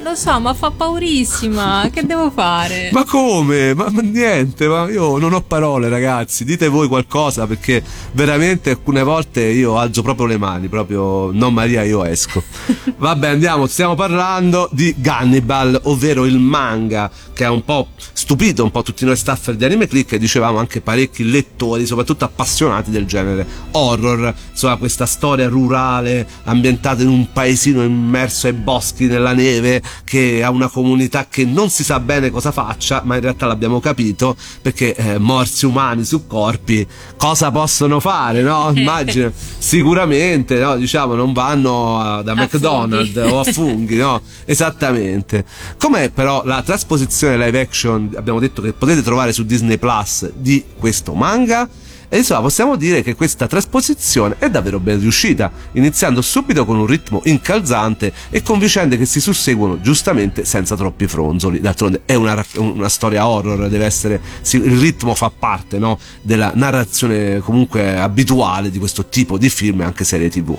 lo 0.06 0.14
so, 0.14 0.38
ma 0.38 0.54
fa 0.54 0.70
paurissima. 0.70 1.88
che 1.92 2.06
devo 2.06 2.30
fare? 2.30 2.90
Ma 2.92 3.04
come? 3.04 3.74
Ma, 3.74 3.88
ma, 3.90 4.00
niente, 4.02 4.68
ma 4.68 4.88
io 4.88 5.18
non 5.18 5.32
ho 5.32 5.40
parole, 5.42 5.88
ragazzi. 5.88 6.44
Dite 6.44 6.68
voi 6.68 6.86
qualcosa 6.86 7.46
perché 7.46 7.82
veramente 8.12 8.70
alcune 8.70 9.02
volte 9.02 9.42
io 9.42 9.76
alzo 9.76 10.02
proprio 10.02 10.26
le 10.26 10.38
mani, 10.38 10.68
proprio 10.68 11.30
non 11.32 11.52
Maria, 11.52 11.82
io 11.82 12.04
esco. 12.04 12.42
Vabbè, 12.96 13.28
andiamo, 13.28 13.66
stiamo 13.66 13.94
parlando 13.94 14.68
di 14.72 14.94
Gannibal, 14.96 15.80
ovvero 15.84 16.24
il 16.24 16.38
manga 16.38 17.10
che 17.34 17.44
ha 17.44 17.50
un 17.50 17.64
po' 17.64 17.88
stupito 18.26 18.64
un 18.64 18.72
po' 18.72 18.82
tutti 18.82 19.04
noi 19.04 19.14
staffer 19.14 19.54
di 19.54 19.64
Anime 19.64 19.86
Click 19.86 20.14
e 20.14 20.18
dicevamo 20.18 20.58
anche 20.58 20.80
parecchi 20.80 21.30
lettori, 21.30 21.86
soprattutto 21.86 22.24
appassionati 22.24 22.90
del 22.90 23.06
genere 23.06 23.46
horror, 23.70 24.34
insomma 24.50 24.74
questa 24.78 25.06
storia 25.06 25.46
rurale 25.46 26.26
ambientata 26.42 27.02
in 27.02 27.08
un 27.08 27.28
paesino 27.32 27.84
immerso 27.84 28.48
ai 28.48 28.52
boschi 28.52 29.06
nella 29.06 29.32
neve 29.32 29.80
che 30.02 30.42
ha 30.42 30.50
una 30.50 30.66
comunità 30.66 31.28
che 31.30 31.44
non 31.44 31.70
si 31.70 31.84
sa 31.84 32.00
bene 32.00 32.30
cosa 32.30 32.50
faccia, 32.50 33.02
ma 33.04 33.14
in 33.14 33.20
realtà 33.20 33.46
l'abbiamo 33.46 33.78
capito 33.78 34.36
perché 34.60 34.96
eh, 34.96 35.18
morsi 35.18 35.64
umani 35.64 36.04
su 36.04 36.26
corpi 36.26 36.84
cosa 37.16 37.52
possono 37.52 38.00
fare, 38.00 38.42
no? 38.42 38.72
Immagino 38.74 39.30
sicuramente, 39.58 40.58
no? 40.58 40.76
diciamo, 40.76 41.14
non 41.14 41.32
vanno 41.32 42.22
da 42.24 42.32
a 42.32 42.34
McDonald's 42.34 43.12
funghi. 43.12 43.30
o 43.30 43.38
a 43.38 43.44
funghi, 43.44 43.96
no? 43.98 44.20
Esattamente. 44.44 45.44
Com'è 45.78 46.10
però 46.10 46.42
la 46.44 46.60
trasposizione 46.62 47.36
live 47.36 47.60
action, 47.60 48.14
abbiamo 48.16 48.38
detto 48.38 48.62
che 48.62 48.72
potete 48.72 49.02
trovare 49.02 49.32
su 49.32 49.44
Disney 49.44 49.78
Plus 49.78 50.30
di 50.34 50.64
questo 50.78 51.14
manga? 51.14 51.68
E 52.08 52.18
insomma 52.18 52.40
possiamo 52.40 52.76
dire 52.76 53.02
che 53.02 53.16
questa 53.16 53.48
trasposizione 53.48 54.36
è 54.38 54.48
davvero 54.48 54.78
ben 54.78 55.00
riuscita, 55.00 55.50
iniziando 55.72 56.22
subito 56.22 56.64
con 56.64 56.78
un 56.78 56.86
ritmo 56.86 57.20
incalzante 57.24 58.12
e 58.30 58.42
con 58.42 58.60
vicende 58.60 58.96
che 58.96 59.06
si 59.06 59.20
susseguono 59.20 59.80
giustamente 59.80 60.44
senza 60.44 60.76
troppi 60.76 61.08
fronzoli. 61.08 61.60
D'altronde 61.60 62.02
è 62.04 62.14
una, 62.14 62.44
una 62.56 62.88
storia 62.88 63.26
horror, 63.26 63.68
deve 63.68 63.84
essere, 63.84 64.20
il 64.52 64.78
ritmo 64.78 65.14
fa 65.14 65.32
parte 65.36 65.78
no, 65.78 65.98
della 66.22 66.52
narrazione 66.54 67.40
comunque 67.40 67.98
abituale 67.98 68.70
di 68.70 68.78
questo 68.78 69.06
tipo 69.06 69.36
di 69.36 69.48
film 69.48 69.80
e 69.80 69.84
anche 69.84 70.04
serie 70.04 70.28
tv. 70.28 70.56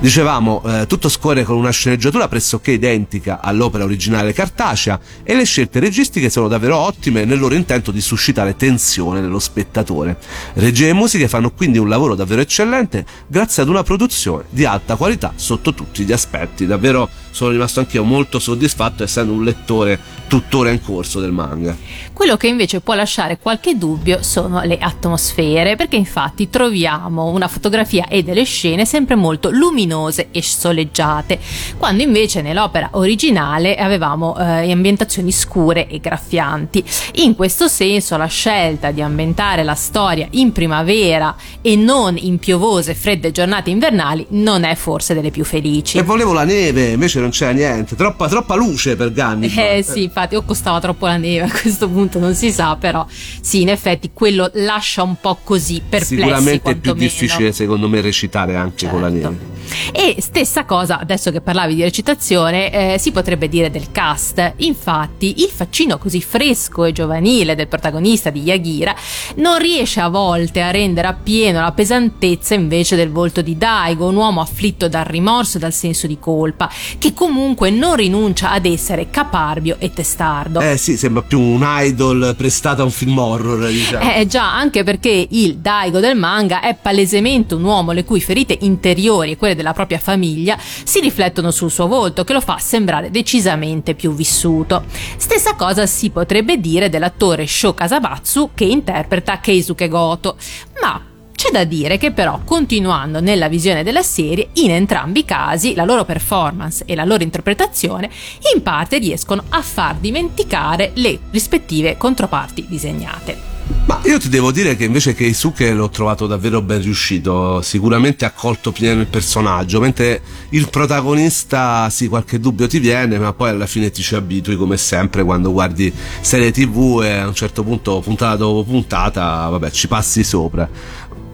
Dicevamo, 0.00 0.62
eh, 0.64 0.86
tutto 0.86 1.08
scorre 1.08 1.42
con 1.42 1.56
una 1.56 1.70
sceneggiatura 1.70 2.28
pressoché 2.28 2.70
identica 2.70 3.40
all'opera 3.42 3.82
originale 3.82 4.32
cartacea 4.32 5.00
e 5.24 5.34
le 5.34 5.42
scelte 5.42 5.80
registiche 5.80 6.30
sono 6.30 6.46
davvero 6.46 6.76
ottime 6.76 7.24
nel 7.24 7.40
loro 7.40 7.56
intento 7.56 7.90
di 7.90 8.00
suscitare 8.00 8.54
tensione 8.54 9.20
nello 9.20 9.40
spettatore. 9.40 10.16
Regia 10.54 10.86
e 10.86 10.92
musiche 10.92 11.26
fanno 11.26 11.50
quindi 11.50 11.78
un 11.78 11.88
lavoro 11.88 12.14
davvero 12.14 12.40
eccellente 12.40 13.04
grazie 13.26 13.64
ad 13.64 13.68
una 13.68 13.82
produzione 13.82 14.44
di 14.50 14.64
alta 14.64 14.94
qualità 14.94 15.32
sotto 15.34 15.74
tutti 15.74 16.04
gli 16.04 16.12
aspetti. 16.12 16.64
Davvero 16.64 17.08
sono 17.32 17.50
rimasto 17.50 17.80
anch'io 17.80 18.04
molto 18.04 18.38
soddisfatto 18.38 19.02
essendo 19.02 19.32
un 19.32 19.42
lettore 19.42 19.98
tuttora 20.28 20.70
in 20.70 20.80
corso 20.80 21.18
del 21.18 21.32
manga. 21.32 21.76
Quello 22.12 22.36
che 22.36 22.46
invece 22.46 22.80
può 22.80 22.94
lasciare 22.94 23.38
qualche 23.38 23.76
dubbio 23.76 24.22
sono 24.22 24.62
le 24.62 24.78
atmosfere, 24.78 25.74
perché 25.74 25.96
infatti 25.96 26.48
troviamo 26.50 27.30
una 27.30 27.48
fotografia 27.48 28.06
e 28.08 28.22
delle 28.22 28.44
scene 28.44 28.84
sempre 28.84 29.14
molto 29.14 29.50
luminose 29.50 29.87
e 30.30 30.42
soleggiate, 30.42 31.38
quando 31.76 32.02
invece 32.02 32.42
nell'opera 32.42 32.90
originale 32.92 33.76
avevamo 33.76 34.36
eh, 34.38 34.70
ambientazioni 34.70 35.32
scure 35.32 35.88
e 35.88 36.00
graffianti. 36.00 36.84
In 37.16 37.34
questo 37.34 37.68
senso 37.68 38.16
la 38.16 38.26
scelta 38.26 38.90
di 38.90 39.02
ambientare 39.02 39.62
la 39.62 39.74
storia 39.74 40.26
in 40.32 40.52
primavera 40.52 41.34
e 41.60 41.76
non 41.76 42.16
in 42.16 42.38
piovose, 42.38 42.94
fredde 42.94 43.30
giornate 43.30 43.70
invernali 43.70 44.26
non 44.30 44.64
è 44.64 44.74
forse 44.74 45.14
delle 45.14 45.30
più 45.30 45.44
felici. 45.44 45.98
E 45.98 46.02
volevo 46.02 46.32
la 46.32 46.44
neve, 46.44 46.88
invece 46.90 47.20
non 47.20 47.30
c'era 47.30 47.52
niente, 47.52 47.96
troppa, 47.96 48.28
troppa 48.28 48.54
luce 48.54 48.96
per 48.96 49.12
Ganni. 49.12 49.52
Eh 49.54 49.82
sì, 49.82 50.04
infatti 50.04 50.34
o 50.34 50.42
costava 50.42 50.80
troppo 50.80 51.06
la 51.06 51.16
neve 51.16 51.44
a 51.44 51.50
questo 51.50 51.88
punto 51.88 52.18
non 52.18 52.34
si 52.34 52.50
sa 52.50 52.76
però 52.76 53.06
sì 53.08 53.62
in 53.62 53.68
effetti 53.68 54.10
quello 54.12 54.50
lascia 54.54 55.02
un 55.02 55.16
po' 55.20 55.38
così 55.42 55.80
perplessi 55.86 56.16
sicuramente 56.16 56.70
è 56.70 56.76
più 56.76 56.94
difficile 56.94 57.52
secondo 57.52 57.88
me 57.88 58.00
recitare 58.00 58.56
anche 58.56 58.78
certo. 58.78 58.94
con 58.94 59.02
la 59.02 59.10
certo. 59.10 59.28
neve 59.28 59.57
e 59.92 60.16
stessa 60.20 60.64
cosa, 60.64 60.98
adesso 60.98 61.30
che 61.30 61.40
parlavi 61.40 61.74
di 61.74 61.82
recitazione, 61.82 62.94
eh, 62.94 62.98
si 62.98 63.12
potrebbe 63.12 63.48
dire 63.48 63.70
del 63.70 63.90
cast. 63.92 64.54
Infatti, 64.58 65.42
il 65.42 65.50
faccino 65.50 65.98
così 65.98 66.20
fresco 66.20 66.84
e 66.84 66.92
giovanile 66.92 67.54
del 67.54 67.68
protagonista 67.68 68.30
di 68.30 68.42
Yagira 68.42 68.94
non 69.36 69.58
riesce 69.58 70.00
a 70.00 70.08
volte 70.08 70.60
a 70.60 70.70
rendere 70.70 71.08
appieno 71.08 71.60
la 71.60 71.72
pesantezza 71.72 72.54
invece 72.54 72.96
del 72.96 73.10
volto 73.10 73.42
di 73.42 73.56
Daigo, 73.56 74.06
un 74.08 74.16
uomo 74.16 74.40
afflitto 74.40 74.88
dal 74.88 75.04
rimorso 75.04 75.56
e 75.56 75.60
dal 75.60 75.72
senso 75.72 76.06
di 76.06 76.18
colpa, 76.18 76.70
che 76.98 77.12
comunque 77.14 77.70
non 77.70 77.96
rinuncia 77.96 78.50
ad 78.50 78.66
essere 78.66 79.10
caparbio 79.10 79.76
e 79.78 79.92
testardo. 79.92 80.60
Eh 80.60 80.76
sì, 80.76 80.96
sembra 80.96 81.22
più 81.22 81.40
un 81.40 81.64
idol 81.64 82.34
prestato 82.36 82.82
a 82.82 82.84
un 82.84 82.90
film 82.90 83.18
horror, 83.18 83.68
diciamo. 83.68 84.12
Eh 84.12 84.26
già, 84.26 84.54
anche 84.54 84.84
perché 84.84 85.26
il 85.30 85.56
Daigo 85.56 86.00
del 86.00 86.16
manga 86.16 86.60
è 86.60 86.76
palesemente 86.80 87.54
un 87.54 87.64
uomo 87.64 87.92
le 87.92 88.04
cui 88.04 88.20
ferite 88.20 88.56
interiori 88.60 89.32
e 89.32 89.36
quelle 89.36 89.54
della 89.58 89.72
propria 89.74 89.98
famiglia 89.98 90.56
si 90.58 91.00
riflettono 91.00 91.50
sul 91.50 91.70
suo 91.70 91.88
volto 91.88 92.22
che 92.22 92.32
lo 92.32 92.40
fa 92.40 92.58
sembrare 92.58 93.10
decisamente 93.10 93.94
più 93.94 94.14
vissuto. 94.14 94.84
Stessa 95.16 95.56
cosa 95.56 95.84
si 95.86 96.10
potrebbe 96.10 96.60
dire 96.60 96.88
dell'attore 96.88 97.46
Sho 97.46 97.74
Kasabatsu 97.74 98.50
che 98.54 98.64
interpreta 98.64 99.40
Keisuke 99.40 99.88
Goto, 99.88 100.36
ma 100.80 101.16
c'è 101.38 101.52
da 101.52 101.62
dire 101.62 101.98
che 101.98 102.10
però, 102.10 102.40
continuando 102.42 103.20
nella 103.20 103.48
visione 103.48 103.84
della 103.84 104.02
serie, 104.02 104.48
in 104.54 104.72
entrambi 104.72 105.20
i 105.20 105.24
casi 105.24 105.76
la 105.76 105.84
loro 105.84 106.04
performance 106.04 106.82
e 106.84 106.96
la 106.96 107.04
loro 107.04 107.22
interpretazione 107.22 108.10
in 108.52 108.60
parte 108.60 108.98
riescono 108.98 109.44
a 109.50 109.62
far 109.62 109.98
dimenticare 109.98 110.90
le 110.94 111.16
rispettive 111.30 111.96
controparti 111.96 112.66
disegnate. 112.68 113.56
Ma 113.84 114.00
io 114.04 114.18
ti 114.18 114.30
devo 114.30 114.50
dire 114.50 114.76
che 114.76 114.84
invece 114.84 115.14
Keisuke 115.14 115.72
l'ho 115.72 115.90
trovato 115.90 116.26
davvero 116.26 116.60
ben 116.60 116.80
riuscito, 116.82 117.60
sicuramente 117.62 118.24
ha 118.24 118.32
colto 118.32 118.72
pieno 118.72 119.00
il 119.00 119.06
personaggio, 119.06 119.78
mentre 119.78 120.22
il 120.50 120.68
protagonista 120.70 121.88
sì 121.90 122.08
qualche 122.08 122.40
dubbio 122.40 122.66
ti 122.66 122.78
viene, 122.80 123.18
ma 123.18 123.32
poi 123.32 123.50
alla 123.50 123.66
fine 123.66 123.90
ti 123.90 124.02
ci 124.02 124.14
abitui 124.14 124.56
come 124.56 124.76
sempre 124.76 125.22
quando 125.22 125.52
guardi 125.52 125.92
serie 126.20 126.50
tv 126.50 127.02
e 127.04 127.12
a 127.12 127.26
un 127.28 127.34
certo 127.34 127.62
punto 127.62 128.00
puntata 128.00 128.36
dopo 128.36 128.64
puntata, 128.64 129.48
vabbè, 129.48 129.70
ci 129.70 129.86
passi 129.86 130.24
sopra 130.24 130.68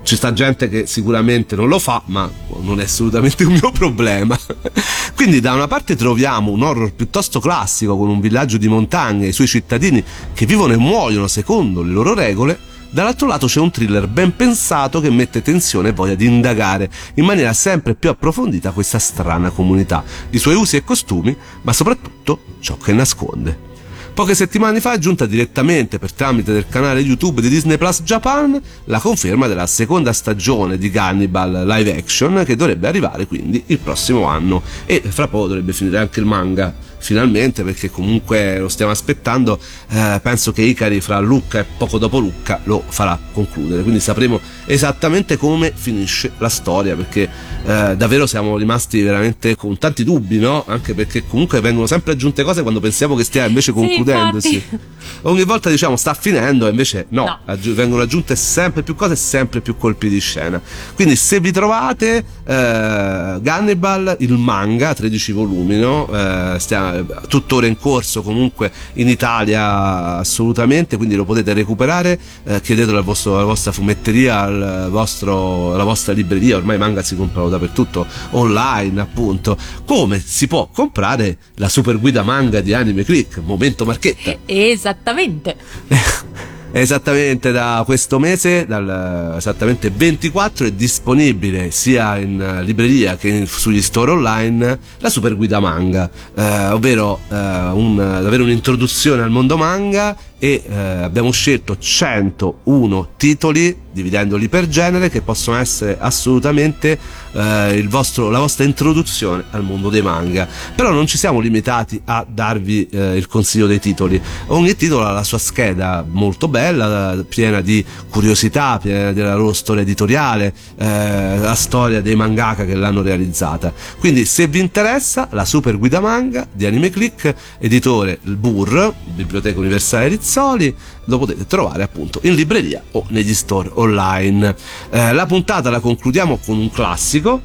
ci 0.04 0.16
sta 0.16 0.32
gente 0.34 0.68
che 0.68 0.86
sicuramente 0.86 1.56
non 1.56 1.66
lo 1.66 1.78
fa, 1.78 2.02
ma 2.06 2.30
non 2.60 2.78
è 2.78 2.84
assolutamente 2.84 3.44
un 3.44 3.54
mio 3.54 3.72
problema. 3.72 4.38
Quindi 5.16 5.40
da 5.40 5.54
una 5.54 5.66
parte 5.66 5.96
troviamo 5.96 6.50
un 6.50 6.62
horror 6.62 6.92
piuttosto 6.92 7.40
classico 7.40 7.96
con 7.96 8.08
un 8.08 8.20
villaggio 8.20 8.58
di 8.58 8.68
montagne 8.68 9.24
e 9.24 9.28
i 9.28 9.32
suoi 9.32 9.46
cittadini 9.46 10.04
che 10.32 10.46
vivono 10.46 10.74
e 10.74 10.76
muoiono 10.76 11.26
secondo 11.26 11.82
le 11.82 11.92
loro 11.92 12.12
regole, 12.12 12.58
dall'altro 12.90 13.26
lato 13.26 13.46
c'è 13.46 13.60
un 13.60 13.70
thriller 13.70 14.06
ben 14.06 14.36
pensato 14.36 15.00
che 15.00 15.10
mette 15.10 15.40
tensione 15.40 15.88
e 15.88 15.92
voglia 15.92 16.14
di 16.14 16.26
indagare 16.26 16.90
in 17.14 17.24
maniera 17.24 17.54
sempre 17.54 17.94
più 17.94 18.10
approfondita 18.10 18.72
questa 18.72 18.98
strana 18.98 19.50
comunità, 19.50 20.04
i 20.30 20.38
suoi 20.38 20.54
usi 20.54 20.76
e 20.76 20.84
costumi, 20.84 21.34
ma 21.62 21.72
soprattutto 21.72 22.40
ciò 22.60 22.76
che 22.76 22.92
nasconde. 22.92 23.72
Poche 24.14 24.36
settimane 24.36 24.80
fa 24.80 24.92
è 24.92 24.98
giunta 24.98 25.26
direttamente 25.26 25.98
per 25.98 26.12
tramite 26.12 26.52
del 26.52 26.68
canale 26.68 27.00
YouTube 27.00 27.40
di 27.40 27.48
Disney 27.48 27.76
Plus 27.76 28.02
Japan 28.04 28.62
la 28.84 29.00
conferma 29.00 29.48
della 29.48 29.66
seconda 29.66 30.12
stagione 30.12 30.78
di 30.78 30.88
Cannibal 30.88 31.64
live 31.66 31.96
action 31.96 32.44
che 32.46 32.54
dovrebbe 32.54 32.86
arrivare 32.86 33.26
quindi 33.26 33.64
il 33.66 33.78
prossimo 33.78 34.26
anno. 34.26 34.62
E 34.86 35.02
fra 35.04 35.26
poco 35.26 35.48
dovrebbe 35.48 35.72
finire 35.72 35.98
anche 35.98 36.20
il 36.20 36.26
manga 36.26 36.72
finalmente 37.04 37.62
perché 37.62 37.90
comunque 37.90 38.58
lo 38.58 38.68
stiamo 38.70 38.90
aspettando 38.90 39.58
eh, 39.90 40.18
penso 40.22 40.52
che 40.52 40.62
Icari 40.62 41.02
fra 41.02 41.18
Lucca 41.18 41.58
e 41.58 41.66
poco 41.76 41.98
dopo 41.98 42.18
Lucca 42.18 42.60
lo 42.64 42.82
farà 42.86 43.18
concludere 43.32 43.82
quindi 43.82 44.00
sapremo 44.00 44.40
esattamente 44.64 45.36
come 45.36 45.70
finisce 45.74 46.32
la 46.38 46.48
storia 46.48 46.96
perché 46.96 47.28
eh, 47.66 47.94
davvero 47.94 48.26
siamo 48.26 48.56
rimasti 48.56 49.02
veramente 49.02 49.54
con 49.54 49.76
tanti 49.76 50.02
dubbi 50.02 50.38
no? 50.38 50.64
anche 50.66 50.94
perché 50.94 51.26
comunque 51.26 51.60
vengono 51.60 51.86
sempre 51.86 52.12
aggiunte 52.12 52.42
cose 52.42 52.62
quando 52.62 52.80
pensiamo 52.80 53.14
che 53.16 53.24
stia 53.24 53.44
invece 53.44 53.72
concludendosi 53.72 54.48
sì, 54.48 54.78
ogni 55.22 55.44
volta 55.44 55.68
diciamo 55.68 55.96
sta 55.96 56.14
finendo 56.14 56.66
e 56.66 56.70
invece 56.70 57.04
no, 57.10 57.24
no. 57.24 57.38
Aggi- 57.44 57.72
vengono 57.72 58.00
aggiunte 58.00 58.34
sempre 58.34 58.82
più 58.82 58.94
cose 58.94 59.12
e 59.12 59.16
sempre 59.16 59.60
più 59.60 59.76
colpi 59.76 60.08
di 60.08 60.20
scena 60.20 60.58
quindi 60.94 61.16
se 61.16 61.38
vi 61.38 61.52
trovate 61.52 62.24
eh, 62.46 63.38
Gannibal 63.42 64.16
il 64.20 64.32
manga 64.38 64.94
13 64.94 65.32
volumi 65.32 65.76
no? 65.76 66.08
Eh, 66.10 66.56
stiamo 66.58 66.92
tuttora 67.28 67.66
in 67.66 67.78
corso 67.78 68.22
comunque 68.22 68.70
in 68.94 69.08
Italia 69.08 70.18
assolutamente, 70.18 70.96
quindi 70.96 71.14
lo 71.14 71.24
potete 71.24 71.52
recuperare, 71.52 72.18
eh, 72.44 72.60
chiedetelo 72.60 72.98
al 72.98 73.04
vostro, 73.04 73.36
alla 73.36 73.44
vostra 73.44 73.72
fumetteria, 73.72 74.40
al 74.40 74.88
vostro, 74.90 75.74
alla 75.74 75.84
vostra 75.84 76.12
libreria, 76.12 76.56
ormai 76.56 76.76
i 76.76 76.78
manga 76.78 77.02
si 77.02 77.16
comprano 77.16 77.48
dappertutto 77.48 78.06
online 78.30 79.00
appunto, 79.00 79.56
come 79.84 80.22
si 80.24 80.46
può 80.46 80.68
comprare 80.72 81.38
la 81.56 81.68
super 81.68 81.98
guida 81.98 82.22
manga 82.22 82.60
di 82.60 82.72
Anime 82.72 83.04
Click, 83.04 83.38
momento 83.38 83.84
marchetta. 83.84 84.36
Esattamente. 84.46 85.56
esattamente 86.80 87.52
da 87.52 87.82
questo 87.86 88.18
mese, 88.18 88.66
dal 88.66 89.34
esattamente 89.36 89.90
24, 89.90 90.66
è 90.66 90.72
disponibile 90.72 91.70
sia 91.70 92.16
in 92.16 92.62
libreria 92.64 93.16
che 93.16 93.28
in, 93.28 93.46
sugli 93.46 93.80
store 93.80 94.10
online 94.10 94.78
la 94.98 95.08
super 95.08 95.36
guida 95.36 95.60
manga, 95.60 96.10
eh, 96.34 96.68
ovvero 96.68 97.20
eh, 97.28 97.36
un, 97.36 97.96
davvero 97.96 98.42
un'introduzione 98.42 99.22
al 99.22 99.30
mondo 99.30 99.56
manga 99.56 100.16
e 100.38 100.64
eh, 100.66 100.74
abbiamo 100.74 101.30
scelto 101.30 101.78
101 101.78 103.08
titoli 103.16 103.83
dividendoli 103.94 104.48
per 104.48 104.68
genere 104.68 105.08
che 105.08 105.22
possono 105.22 105.56
essere 105.56 105.96
assolutamente 105.98 106.98
eh, 107.32 107.84
vostro, 107.88 108.28
la 108.28 108.38
vostra 108.38 108.64
introduzione 108.64 109.44
al 109.50 109.62
mondo 109.62 109.88
dei 109.88 110.02
manga. 110.02 110.46
Però 110.74 110.90
non 110.90 111.06
ci 111.06 111.16
siamo 111.16 111.40
limitati 111.40 112.00
a 112.04 112.26
darvi 112.28 112.88
eh, 112.88 113.16
il 113.16 113.26
consiglio 113.26 113.66
dei 113.66 113.78
titoli. 113.78 114.20
Ogni 114.48 114.76
titolo 114.76 115.06
ha 115.06 115.12
la 115.12 115.24
sua 115.24 115.38
scheda 115.38 116.04
molto 116.06 116.48
bella 116.48 117.24
piena 117.26 117.60
di 117.60 117.84
curiosità 118.10 118.78
piena 118.78 119.12
della 119.12 119.34
loro 119.34 119.52
storia 119.52 119.82
editoriale 119.82 120.52
eh, 120.76 121.38
la 121.38 121.54
storia 121.54 122.02
dei 122.02 122.16
mangaka 122.16 122.64
che 122.64 122.74
l'hanno 122.74 123.00
realizzata. 123.00 123.72
Quindi 123.98 124.24
se 124.26 124.46
vi 124.46 124.58
interessa 124.58 125.28
la 125.30 125.44
super 125.44 125.78
guida 125.78 126.00
manga 126.00 126.46
di 126.52 126.66
Anime 126.66 126.90
Click 126.90 127.34
editore 127.58 128.18
il 128.24 128.36
BUR 128.36 128.92
Biblioteca 129.14 129.58
Universale 129.58 130.08
Rizzoli 130.08 130.32
Rizzoli 130.34 130.74
lo 131.06 131.18
potete 131.18 131.46
trovare 131.46 131.82
appunto 131.82 132.20
in 132.22 132.34
libreria 132.34 132.82
o 132.92 133.04
negli 133.08 133.34
store 133.34 133.70
online. 133.74 134.54
Eh, 134.90 135.12
la 135.12 135.26
puntata 135.26 135.70
la 135.70 135.80
concludiamo 135.80 136.38
con 136.44 136.58
un 136.58 136.70
classico. 136.70 137.40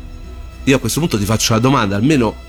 Io 0.63 0.75
a 0.75 0.79
questo 0.79 0.99
punto 0.99 1.17
ti 1.17 1.25
faccio 1.25 1.53
la 1.53 1.59
domanda, 1.59 1.95
almeno 1.95 2.47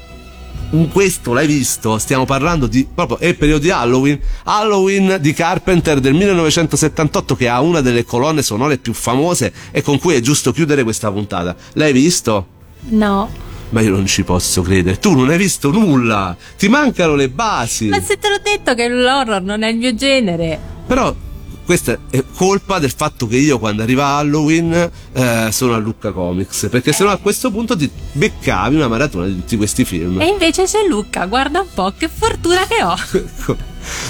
in 0.73 0.88
questo 0.88 1.33
l'hai 1.33 1.46
visto, 1.46 1.99
stiamo 1.99 2.25
parlando 2.25 2.66
di 2.66 2.87
proprio 2.92 3.18
è 3.18 3.27
il 3.27 3.37
periodo 3.37 3.62
di 3.62 3.70
Halloween, 3.70 4.20
Halloween 4.44 5.18
di 5.20 5.33
Carpenter 5.33 5.99
del 5.99 6.14
1978 6.14 7.35
che 7.35 7.49
ha 7.49 7.61
una 7.61 7.81
delle 7.81 8.05
colonne 8.05 8.42
sonore 8.42 8.79
più 8.79 8.92
famose 8.92 9.53
e 9.73 9.83
con 9.83 9.99
cui 9.99 10.14
è 10.14 10.20
giusto 10.20 10.53
chiudere 10.53 10.85
questa 10.85 11.11
puntata. 11.11 11.57
L'hai 11.73 11.92
visto? 11.92 12.46
No. 12.90 13.49
Ma 13.70 13.80
io 13.80 13.90
non 13.90 14.06
ci 14.06 14.24
posso 14.24 14.62
credere, 14.62 14.98
tu 14.98 15.14
non 15.14 15.28
hai 15.30 15.38
visto 15.38 15.70
nulla, 15.70 16.37
ti 16.59 16.68
mancano 16.68 17.14
le 17.14 17.28
basi. 17.28 17.88
Ma 17.88 18.00
se 18.00 18.18
te 18.18 18.28
l'ho 18.28 18.40
detto 18.42 18.74
che 18.74 18.88
l'horror 18.88 19.42
non 19.42 19.62
è 19.62 19.68
il 19.68 19.76
mio 19.76 19.94
genere. 19.94 20.59
Però 20.87 21.14
questa 21.70 21.96
è 22.11 22.24
colpa 22.35 22.80
del 22.80 22.90
fatto 22.90 23.28
che 23.28 23.37
io 23.37 23.61
quando 23.61 23.83
arriva 23.83 24.16
Halloween 24.16 24.90
eh, 25.12 25.48
sono 25.52 25.74
a 25.74 25.78
Lucca 25.78 26.11
Comics. 26.11 26.66
Perché 26.68 26.92
sennò 26.92 27.11
a 27.11 27.18
questo 27.18 27.52
punto 27.52 27.76
ti 27.76 27.88
beccavi 28.11 28.74
una 28.74 28.88
maratona 28.88 29.26
di 29.26 29.37
tutti 29.37 29.56
questi 29.56 29.85
film. 29.85 30.20
E 30.20 30.26
invece 30.26 30.64
c'è 30.64 30.85
Lucca 30.88 31.26
guarda 31.26 31.61
un 31.61 31.68
po' 31.72 31.92
che 31.96 32.09
fortuna 32.12 32.66
che 32.66 32.83
ho. 32.83 32.96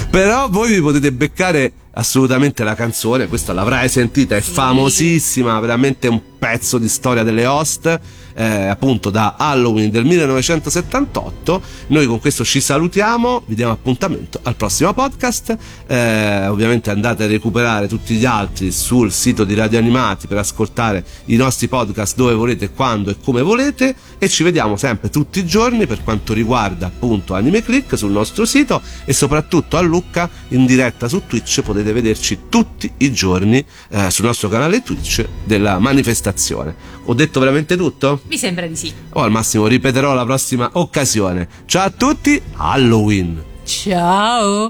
Però 0.09 0.49
voi 0.49 0.73
vi 0.73 0.81
potete 0.81 1.11
beccare 1.11 1.73
assolutamente 1.93 2.63
la 2.63 2.73
canzone 2.73 3.27
questa 3.27 3.51
l'avrai 3.51 3.89
sentita 3.89 4.37
è 4.37 4.39
famosissima 4.41 5.59
veramente 5.59 6.07
un 6.07 6.21
pezzo 6.39 6.77
di 6.77 6.87
storia 6.87 7.21
delle 7.21 7.45
host 7.45 7.99
eh, 8.33 8.67
appunto 8.67 9.09
da 9.09 9.35
Halloween 9.37 9.89
del 9.89 10.05
1978. 10.05 11.61
Noi 11.87 12.05
con 12.05 12.19
questo 12.19 12.43
ci 12.43 12.61
salutiamo, 12.61 13.43
vi 13.45 13.55
diamo 13.55 13.71
appuntamento 13.71 14.39
al 14.43 14.55
prossimo 14.55 14.93
podcast. 14.93 15.57
Eh, 15.87 16.47
ovviamente 16.47 16.89
andate 16.89 17.23
a 17.23 17.27
recuperare 17.27 17.87
tutti 17.87 18.15
gli 18.15 18.25
altri 18.25 18.71
sul 18.71 19.11
sito 19.11 19.43
di 19.43 19.53
Radio 19.53 19.79
Animati 19.79 20.27
per 20.27 20.37
ascoltare 20.37 21.03
i 21.25 21.35
nostri 21.35 21.67
podcast 21.67 22.15
dove 22.15 22.33
volete, 22.33 22.71
quando 22.71 23.11
e 23.11 23.17
come 23.23 23.41
volete 23.41 23.95
e 24.17 24.29
ci 24.29 24.43
vediamo 24.43 24.77
sempre 24.77 25.09
tutti 25.09 25.39
i 25.39 25.45
giorni 25.45 25.87
per 25.87 26.03
quanto 26.03 26.33
riguarda 26.33 26.87
appunto 26.87 27.33
Anime 27.33 27.63
Click 27.63 27.97
sul 27.97 28.11
nostro 28.11 28.45
sito 28.45 28.81
e 29.05 29.13
soprattutto 29.13 29.77
a 29.77 29.81
Lucca 29.81 30.29
in 30.49 30.65
diretta 30.65 31.07
su 31.07 31.23
Twitch 31.27 31.61
potete 31.61 31.91
vederci 31.91 32.39
tutti 32.49 32.91
i 32.97 33.11
giorni 33.11 33.63
eh, 33.89 34.09
sul 34.11 34.25
nostro 34.25 34.49
canale 34.49 34.81
Twitch 34.83 35.25
della 35.43 35.79
manifestazione. 35.79 36.75
Ho 37.05 37.13
detto 37.13 37.39
veramente 37.39 37.75
tutto? 37.75 38.21
Mi 38.31 38.37
sembra 38.37 38.65
di 38.65 38.77
sì. 38.77 38.93
O 39.09 39.23
al 39.23 39.29
massimo 39.29 39.67
ripeterò 39.67 40.13
la 40.13 40.23
prossima 40.23 40.69
occasione. 40.75 41.49
Ciao 41.65 41.87
a 41.87 41.89
tutti, 41.89 42.41
Halloween! 42.55 43.43
Ciao! 43.65 44.69